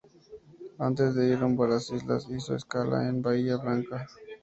[0.79, 4.07] Antes de ir rumbo a las islas, hizo escala en Bahía Blanca.